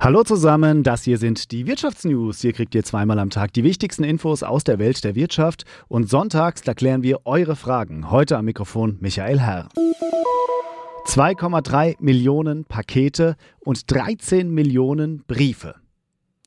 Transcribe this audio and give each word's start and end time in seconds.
Hallo 0.00 0.22
zusammen, 0.22 0.84
das 0.84 1.02
hier 1.02 1.18
sind 1.18 1.50
die 1.50 1.66
Wirtschaftsnews. 1.66 2.40
Hier 2.40 2.52
kriegt 2.52 2.72
ihr 2.76 2.84
zweimal 2.84 3.18
am 3.18 3.30
Tag 3.30 3.52
die 3.52 3.64
wichtigsten 3.64 4.04
Infos 4.04 4.44
aus 4.44 4.62
der 4.62 4.78
Welt 4.78 5.02
der 5.02 5.16
Wirtschaft 5.16 5.64
und 5.88 6.08
sonntags 6.08 6.62
da 6.62 6.72
klären 6.72 7.02
wir 7.02 7.26
eure 7.26 7.56
Fragen. 7.56 8.08
Heute 8.08 8.38
am 8.38 8.44
Mikrofon 8.44 8.98
Michael 9.00 9.40
Herr. 9.40 9.68
2,3 11.06 11.96
Millionen 11.98 12.64
Pakete 12.64 13.34
und 13.58 13.90
13 13.90 14.48
Millionen 14.48 15.24
Briefe. 15.26 15.74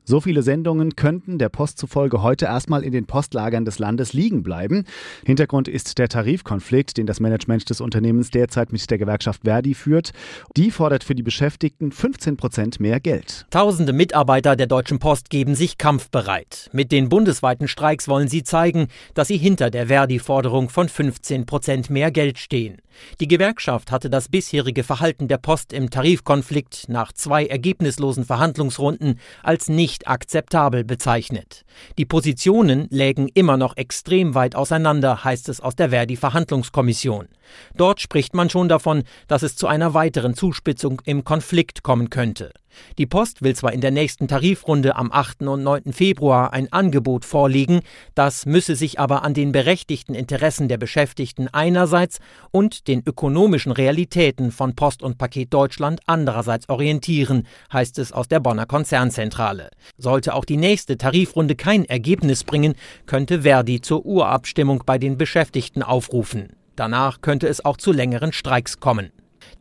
So 0.04 0.20
viele 0.20 0.42
Sendungen 0.42 0.96
könnten 0.96 1.38
der 1.38 1.50
Post 1.50 1.78
zufolge 1.78 2.24
heute 2.24 2.46
erstmal 2.46 2.84
in 2.84 2.92
den 2.92 3.06
Postlagern 3.06 3.66
des 3.66 3.78
Landes 3.78 4.14
liegen 4.14 4.42
bleiben. 4.42 4.86
Hintergrund 5.24 5.68
ist 5.68 6.00
der 6.00 6.10
Tarifkonflikt, 6.10 6.98
den 6.98 7.06
das 7.06 7.20
Management 7.20 7.70
des 7.70 7.82
Unternehmens 7.82 8.32
derzeit 8.32 8.72
mit 8.72 8.90
der 8.90 8.98
Gewerkschaft 8.98 9.44
Verdi 9.44 9.76
führt. 9.76 10.12
Die 10.58 10.72
fordert 10.72 11.04
für 11.04 11.14
die 11.14 11.22
Beschäftigten 11.22 11.92
15 11.92 12.36
Prozent 12.36 12.80
mehr 12.80 13.00
Geld. 13.00 13.46
Tausende 13.52 13.94
Mitarbeiter 13.94 14.56
der 14.56 14.68
Deutschen 14.68 14.98
Post 14.98 15.30
geben 15.30 15.54
sich 15.54 15.78
kampfbereit. 15.78 16.70
Mit 16.74 16.92
den 16.92 17.08
bundesweiten 17.08 17.68
Streiks 17.68 18.08
wollen 18.08 18.28
sie 18.28 18.44
zeigen, 18.44 18.88
dass 19.14 19.28
sie 19.28 19.38
hinter 19.38 19.70
der 19.70 19.88
Verdi-Forderung 19.88 20.70
von 20.70 20.90
15 20.90 21.46
Prozent 21.46 21.92
mehr 21.92 22.10
Geld 22.10 22.40
stehen. 22.40 22.82
Die 23.20 23.28
Gewerkschaft 23.28 23.92
hatte 23.92 24.10
das 24.10 24.30
bisherige 24.30 24.84
Verhalten 24.84 25.28
der 25.28 25.38
Post 25.38 25.74
im 25.74 25.90
Tarifkonflikt 25.90 26.90
nach 26.90 27.14
zwei 27.14 27.46
ergebnislosen 27.46 28.26
Verhandlungsrunden 28.26 29.20
als 29.44 29.70
nicht 29.70 29.91
nicht 29.92 30.08
akzeptabel 30.08 30.86
bezeichnet. 30.86 31.66
Die 31.98 32.06
Positionen 32.06 32.88
lägen 32.92 33.28
immer 33.28 33.58
noch 33.58 33.76
extrem 33.76 34.36
weit 34.36 34.56
auseinander, 34.56 35.26
heißt 35.26 35.50
es 35.50 35.60
aus 35.60 35.76
der 35.76 35.90
Verdi-Verhandlungskommission. 35.90 37.28
Dort 37.76 38.00
spricht 38.00 38.34
man 38.34 38.50
schon 38.50 38.70
davon, 38.70 39.04
dass 39.28 39.44
es 39.44 39.58
zu 39.58 39.68
einer 39.68 39.94
weiteren 39.94 40.34
Zuspitzung 40.34 41.02
im 41.04 41.26
Konflikt 41.26 41.84
kommen 41.84 42.10
könnte. 42.10 42.54
Die 42.98 43.06
Post 43.06 43.42
will 43.42 43.56
zwar 43.56 43.74
in 43.74 43.82
der 43.82 43.92
nächsten 43.92 44.28
Tarifrunde 44.28 44.96
am 44.96 45.12
8. 45.12 45.44
und 45.44 45.64
9. 45.64 45.94
Februar 45.94 46.54
ein 46.54 46.72
Angebot 46.72 47.26
vorlegen, 47.26 47.82
das 48.16 48.46
müsse 48.46 48.76
sich 48.76 49.00
aber 49.00 49.24
an 49.24 49.34
den 49.34 49.52
berechtigten 49.52 50.16
Interessen 50.16 50.68
der 50.68 50.78
Beschäftigten 50.78 51.48
einerseits 51.48 52.20
und 52.52 52.88
den 52.88 53.04
ökonomischen 53.06 53.72
Realitäten 53.72 54.52
von 54.52 54.76
Post 54.76 55.04
und 55.04 55.18
Paket 55.18 55.54
Deutschland 55.54 56.02
andererseits 56.06 56.70
orientieren, 56.70 57.48
heißt 57.72 58.00
es 58.00 58.12
aus 58.12 58.28
der 58.28 58.40
Bonner 58.40 58.66
Konzernzentrale. 58.66 59.70
Sollte 59.98 60.34
auch 60.34 60.46
die 60.46 60.58
nächste 60.58 60.98
Tarifrunde 60.98 61.56
kein 61.56 61.86
Ergebnis 61.86 62.44
bringen, 62.44 62.76
könnte 63.06 63.42
Verdi 63.42 63.82
zur 63.82 64.06
Urabstimmung 64.06 64.84
bei 64.86 64.98
den 64.98 65.18
Beschäftigten 65.18 65.84
aufrufen. 65.84 66.50
Danach 66.76 67.22
könnte 67.22 67.48
es 67.48 67.64
auch 67.64 67.78
zu 67.78 67.92
längeren 67.92 68.34
Streiks 68.34 68.80
kommen. 68.80 69.12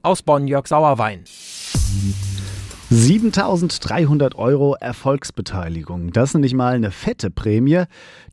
Aus 0.03 0.23
Bonn 0.23 0.49
Jörg 0.49 0.67
Sauerwein. 0.67 1.25
7300 2.93 4.35
Euro 4.35 4.75
Erfolgsbeteiligung. 4.75 6.13
Das 6.13 6.35
ist 6.35 6.41
nicht 6.41 6.55
mal 6.55 6.75
eine 6.75 6.91
fette 6.91 7.31
Prämie, 7.31 7.85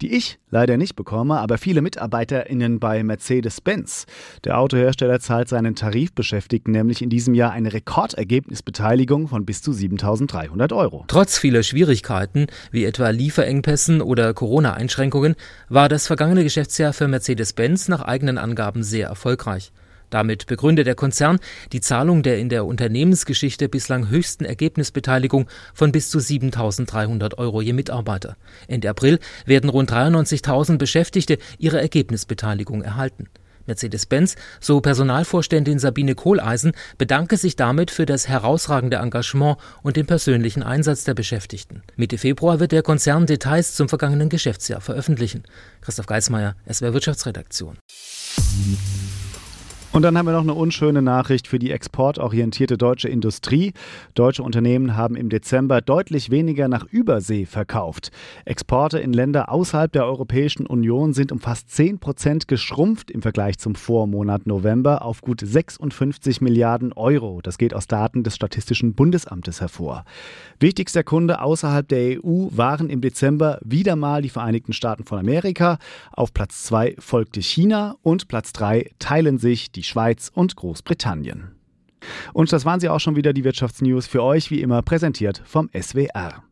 die 0.02 0.16
ich 0.16 0.40
leider 0.50 0.78
nicht 0.78 0.96
bekomme, 0.96 1.38
aber 1.38 1.60
viele 1.60 1.84
MitarbeiterInnen 1.84 2.80
bei 2.80 3.04
Mercedes-Benz. 3.04 4.08
Der 4.46 4.58
Autohersteller 4.58 5.20
zahlt 5.20 5.48
seinen 5.48 5.76
Tarifbeschäftigten 5.76 6.72
nämlich 6.72 7.04
in 7.04 7.12
diesem 7.12 7.36
Jahr 7.36 7.52
eine 7.52 7.72
Rekordergebnisbeteiligung 7.72 9.28
von 9.28 9.46
bis 9.46 9.62
zu 9.62 9.74
7300 9.74 10.74
Euro. 10.74 11.06
Trotz 11.08 11.38
vieler 11.38 11.62
Schwierigkeiten, 11.62 12.48
wie 12.72 12.86
etwa 12.86 13.10
Lieferengpässen 13.10 14.02
oder 14.02 14.34
Corona-Einschränkungen, 14.34 15.36
war 15.70 15.88
das 15.88 16.08
vergangene 16.08 16.42
Geschäftsjahr 16.42 16.94
für 16.94 17.08
Mercedes-Benz 17.08 17.90
nach 17.90 18.02
eigenen 18.02 18.40
Angaben 18.40 18.82
sehr 18.82 19.08
erfolgreich. 19.08 19.72
Damit 20.10 20.46
begründet 20.46 20.88
der 20.88 20.96
Konzern 20.96 21.40
die 21.72 21.82
Zahlung 21.82 22.24
der 22.24 22.38
in 22.38 22.50
der 22.50 22.66
Unternehmensgeschichte 22.66 23.70
bislang 23.70 24.10
höchsten 24.10 24.46
Ergebnisbeteiligung 24.46 25.48
von 25.74 25.92
bis 25.92 26.10
zu 26.10 26.20
7.300 26.20 27.38
Euro 27.38 27.62
je 27.62 27.74
Mitarbeiter. 27.74 28.38
Ende 28.68 28.90
April 28.90 29.20
werden 29.46 29.70
rund 29.70 29.92
93.000 29.92 30.78
Beschäftigte 30.78 31.38
ihre 31.58 31.82
Ergebnisbeteiligung 31.82 32.82
erhalten. 32.84 33.28
Mercedes-Benz, 33.68 34.36
so 34.60 34.82
Personalvorständin 34.82 35.80
Sabine 35.80 36.16
Kohleisen, 36.16 36.72
bedanke 36.98 37.38
sich 37.38 37.56
damit 37.56 37.92
für 37.92 38.06
das 38.06 38.28
herausragende 38.28 38.98
Engagement 38.98 39.58
und 39.84 39.98
den 39.98 40.06
persönlichen 40.08 40.64
Einsatz 40.64 41.04
der 41.04 41.14
Beschäftigten. 41.14 41.84
Mitte 41.96 42.18
Februar 42.18 42.60
wird 42.60 42.72
der 42.72 42.82
Konzern 42.82 43.26
Details 43.26 43.76
zum 43.76 43.90
vergangenen 43.90 44.30
Geschäftsjahr 44.30 44.82
veröffentlichen. 44.82 45.44
Christoph 45.82 46.08
Geismeier, 46.08 46.56
SWR 46.72 46.94
Wirtschaftsredaktion. 46.94 47.78
Und 49.94 50.04
dann 50.04 50.18
haben 50.18 50.26
wir 50.28 50.34
noch 50.34 50.42
eine 50.42 50.54
unschöne 50.54 51.02
Nachricht 51.02 51.48
für 51.48 51.60
die 51.60 51.72
exportorientierte 51.72 52.78
deutsche 52.78 53.08
Industrie. 53.08 53.74
Deutsche 54.14 54.44
Unternehmen 54.44 54.96
haben 54.96 55.16
im 55.16 55.30
Dezember 55.30 55.82
deutlich 55.82 56.30
weniger 56.30 56.68
nach 56.68 56.86
Übersee 56.86 57.46
verkauft. 57.46 58.12
Exporte 58.46 59.00
in 59.00 59.14
Länder 59.14 59.50
außerhalb 59.50 59.92
der 59.92 60.06
Europäischen 60.06 60.68
Union 60.68 61.14
sind 61.14 61.32
um 61.32 61.40
fast 61.40 61.72
10 61.72 62.00
Prozent 62.00 62.48
geschrumpft 62.48 63.10
im 63.10 63.22
Vergleich 63.22 63.58
zum 63.58 63.76
Vormonat 63.76 64.46
November 64.46 65.04
auf 65.04 65.22
gut 65.22 65.42
56 65.42 66.42
Milliarden 66.42 66.94
Euro. 66.94 67.40
Das 67.42 67.58
geht 67.58 67.74
aus 67.74 67.88
Daten 67.88 68.24
des 68.24 68.36
Statistischen 68.36 68.94
Bundesamtes 68.94 69.62
hervor. 69.62 70.04
Wichtigster 70.60 71.04
Kunde 71.04 71.42
außerhalb 71.42 71.88
der 71.88 72.24
EU 72.24 72.50
waren 72.52 72.90
im 72.90 73.02
Dezember 73.02 73.58
wieder 73.64 73.96
mal 73.96 74.22
die 74.22 74.30
Vereinigten 74.30 74.74
Staaten 74.74 75.06
von 75.06 75.18
Amerika. 75.18 75.80
Auf 76.12 76.34
Platz 76.34 76.66
2 76.66 76.98
folgte 77.00 77.42
China 77.42 77.96
und 78.04 78.28
Platz 78.28 78.54
3 78.54 78.92
teilen 79.00 79.38
sich 79.38 79.72
die 79.72 79.87
Schweiz 79.88 80.32
und 80.34 80.56
Großbritannien. 80.56 81.56
Und 82.34 82.52
das 82.54 82.66
waren 82.66 82.80
sie 82.80 82.90
auch 82.90 83.00
schon 83.00 83.16
wieder, 83.16 83.34
die 83.34 83.44
Wirtschaftsnews 83.44 84.08
für 84.08 84.24
euch, 84.24 84.52
wie 84.52 84.62
immer 84.62 84.82
präsentiert 84.82 85.42
vom 85.46 85.70
SWR. 85.74 86.44